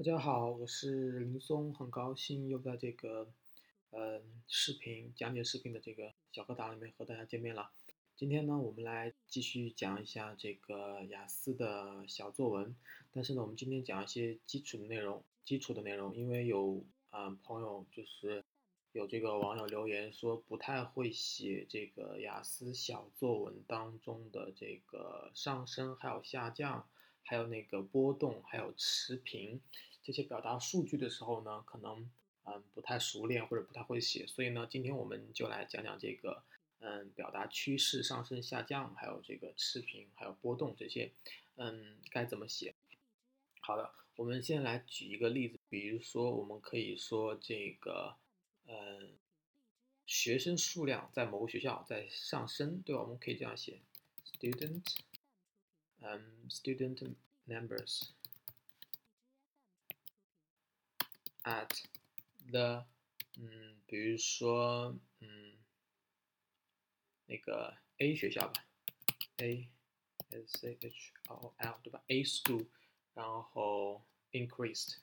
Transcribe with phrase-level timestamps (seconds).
[0.00, 3.28] 大家好，我是林松，很高兴又在这个
[3.90, 7.70] 呃视频讲解视频的这个小课堂里面和大家见面了。
[8.16, 12.74] 今天呢，我们来继续讲一下这个雅思的小作文。
[13.12, 18.42] 但是呢，我们今天讲一些基础的内容，基础的内容，因为有啊朋友就是
[18.92, 26.88] 有这个网友留言说不太会写这个雅思小作文当中的这个上升还有下降。
[27.22, 29.60] 还有那个波动，还有持平
[30.02, 32.10] 这些表达数据的时候呢，可能
[32.44, 36.42] 嗯不太熟练或者不太会写，所以呢，今天我们就来讲讲这个
[36.78, 41.10] 嗯表达趋势上升下降，还有这个持平，还有波动这些
[41.56, 42.74] 嗯该怎么写。
[43.60, 48.16] 好的，我们先来举一个例子，比如说我们可以说这个
[48.66, 49.10] 嗯
[50.06, 53.02] 学生数量在某个学校在上升，对吧？
[53.02, 53.80] 我们可以这样写
[54.24, 54.82] ，student。
[56.02, 57.14] um, student
[57.46, 58.08] numbers
[61.44, 61.82] at
[62.50, 62.86] the
[63.38, 65.56] 嗯，比如说嗯，
[67.26, 68.64] 那个 A 学校吧
[69.38, 69.68] ，A
[70.30, 72.66] S H O L 对吧？A school，
[73.14, 74.98] 然后 increased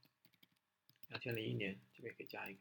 [1.10, 2.60] 两千零一年，这边可以加一个，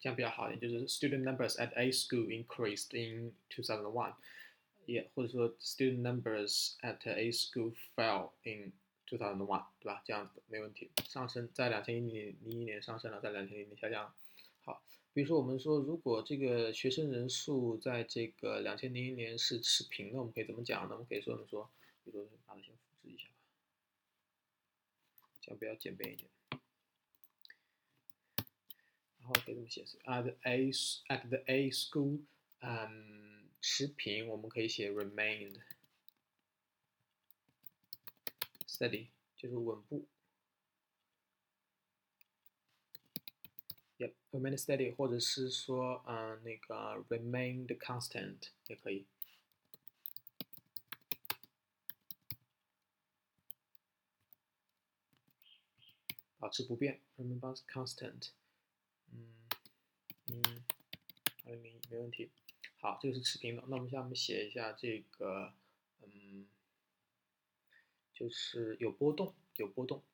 [0.00, 0.60] 这样比较好一点。
[0.60, 4.14] 就是 student numbers at A school increased in 2001，
[4.86, 8.72] 也或者说 student numbers at A school fell in
[9.06, 10.02] 2001，对吧？
[10.04, 14.12] 这样子没问题，上升在两千零一年上升了，在两千零年下降。
[14.64, 14.82] 好。
[15.12, 20.90] 比如说，我们说，如果这个学生人数在这个两千零一年是持平的，我们可以怎么讲呢？
[20.90, 21.70] 我们可以说，我们说，
[22.04, 22.74] 比如说，把它先
[25.45, 26.29] 复制一下吧，这样比较简便一点。
[29.19, 30.71] 然后可以这么写：at a
[31.07, 32.21] at the a school，
[32.59, 35.61] 嗯，持平，我们可以写 remained
[38.67, 39.07] steady，
[39.37, 40.07] 就是稳步。
[43.99, 49.05] Yep，remain steady，或者是说，嗯，那个 remained constant 也可以，
[56.46, 58.28] 保持不变，remain constant，
[59.12, 59.34] 嗯
[60.28, 60.64] 嗯，
[61.44, 62.30] 二零零一没问题。
[62.78, 63.64] 好，这个是持平的。
[63.66, 65.52] 那我们下面写一下这个，
[66.02, 66.46] 嗯，
[68.12, 70.04] 就是有波动，有波动。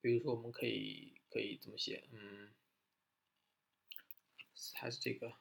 [0.00, 1.12] 比如说，我们可以。
[1.28, 2.04] 可以怎么写？
[2.12, 2.50] 嗯，
[4.74, 5.34] 还是这个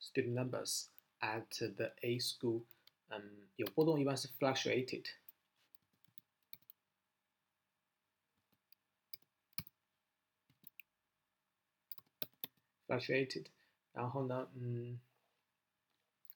[0.00, 0.86] student numbers
[1.20, 2.64] at the A school，
[3.06, 5.04] 嗯，有波动，一般是 fluctuated
[12.86, 13.46] fluctuated，。
[13.92, 15.00] 然后呢，嗯，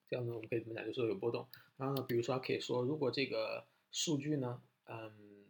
[0.09, 0.85] 这样子我们可以怎么讲？
[0.85, 1.49] 就说有波动。
[1.77, 5.47] 然后呢，比如说可以说，如果这个数据呢，嗯，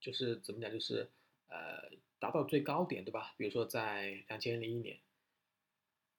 [0.00, 0.70] 就是怎么讲？
[0.70, 1.10] 就是
[1.48, 1.90] 呃。
[2.22, 3.34] 达到最高点，对吧？
[3.36, 5.00] 比如说在两千零一年，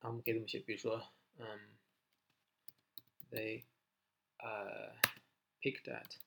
[0.02, 1.78] 那我们可以这么写，比如说，嗯
[3.32, 3.64] ，they
[4.40, 4.94] 呃
[5.62, 6.18] ，picked at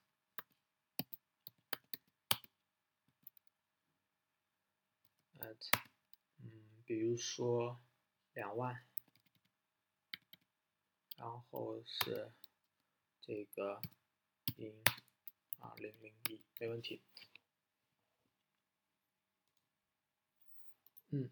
[5.41, 5.71] at
[6.43, 6.51] 嗯，
[6.87, 7.79] 比如说
[8.37, 8.85] 两万，
[11.17, 12.31] 然后是
[13.23, 13.81] 这个
[14.59, 14.75] in
[15.59, 17.01] 二零零一，没问题。
[21.09, 21.31] 嗯，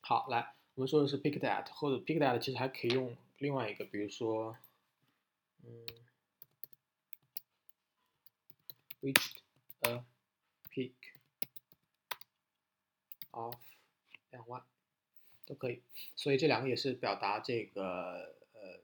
[0.00, 4.56] 好，来，我们说的是 picked at，或者 picked at 其实还可以用另外一个，比如说，
[5.64, 5.84] 嗯
[9.00, 9.40] reached
[9.80, 10.04] a
[10.70, 10.94] peak
[13.32, 13.56] of
[14.30, 14.64] 两万
[15.46, 15.80] 都可以，
[16.14, 18.80] 所以这两个也是表达这个呃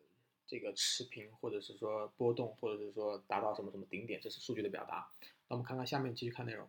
[0.47, 5.11] 这个持平或者是说波动或者是说达到什么什么顶点，这是数据的表达。
[5.49, 6.67] 那我们看看下面继续看内容。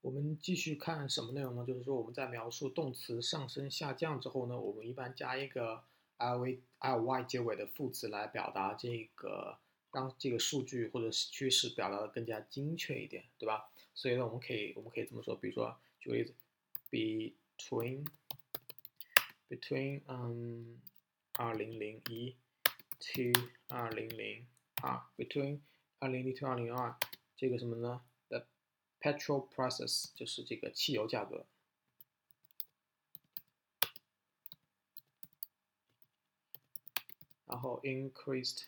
[0.00, 1.64] 我们继续看什么内容呢？
[1.66, 5.82] 就是说我们在描述动词上升下降之后呢，我们一般加一个
[6.18, 9.58] l v l y 结尾的副词来表达这个
[9.92, 13.70] 让这个数据或者是趋势表达的更加精确一点，对吧？
[13.92, 16.32] 所以呢，我们可以我们可以这么说，比如说举个例子
[16.90, 18.06] ，between
[19.49, 20.81] between 嗯
[21.33, 22.35] 二零零一
[22.99, 23.31] to
[23.67, 24.47] 二零零
[24.81, 25.59] 二 between
[25.99, 26.95] 二零零 to 二零二
[27.35, 28.01] 这个什么呢？
[28.29, 28.45] the
[28.99, 31.45] petrol prices 就是这个汽油价格，
[37.45, 38.63] 然后 increased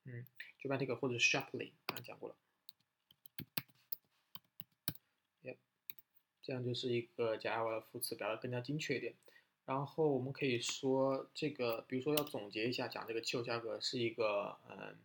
[0.03, 0.25] 嗯
[0.61, 2.35] ，dramatic 或者 sharply 刚才讲过了
[6.43, 9.13] 这样就是一个加 l 的副词，表达更加精确一点。
[9.71, 14.97] 然后我们可以说，这个比如说要总结一下，讲这个汽油价格是一个嗯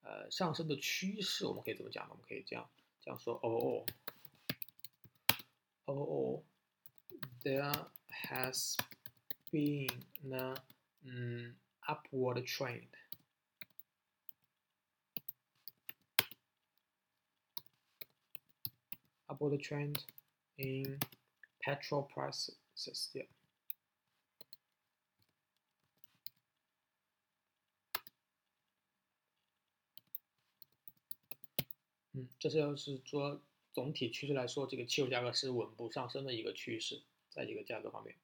[0.00, 2.12] 呃上升的趋势，我们可以怎么讲呢？
[2.12, 2.70] 我们可以这样
[3.02, 3.84] 这样说：哦
[5.84, 6.42] 哦哦
[7.42, 8.78] ，there has
[9.50, 9.92] been
[10.32, 10.54] a
[11.02, 12.88] 嗯 upward trend，upward
[19.62, 20.02] trend
[20.56, 20.98] in
[21.60, 22.56] petrol prices.
[23.12, 23.26] Yeah.
[32.18, 33.40] 嗯，这是要是说
[33.72, 38.16] 总体趋势来说，这个汽油价格是稳步上升的一个趋势，在这个价格方面。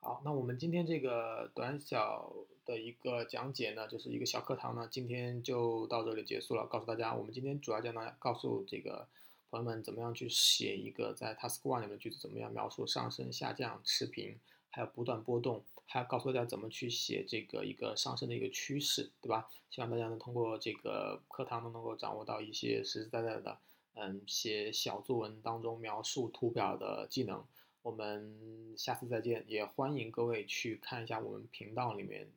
[0.00, 6.66] 好，那我们今天这个短小的一个讲解呢，就是一个小课堂呢，今天就到这里结束了。
[6.66, 9.06] 告诉大家，我们今天主要讲呢，告诉这个
[9.50, 14.40] 朋友们怎么样去写一个在 Task One 里面的句子，怎么样描述上升、下降、持平，
[14.70, 15.64] 还有不断波动。
[15.90, 19.48] 还要告诉大家怎么去写这个一个上升的一个趋势，对吧？
[19.70, 23.58] 希望大家能通过这个课堂都能够掌握到一些实实在在的，
[23.94, 27.42] 嗯，写小作文当中描述图表的技能。
[27.80, 32.30] 我们下次再见，也欢迎各位去看一下我们频道里面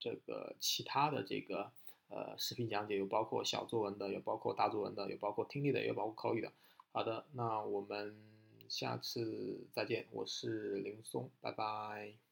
[0.00, 1.70] 这个其他的这个
[2.08, 6.50] 呃视频讲解，有包括小作文的，有包括大作文的，有包括听力的，有包括口语的。
[6.90, 8.16] 好的，那我们
[8.68, 12.25] 下次再见，我是林松，拜拜。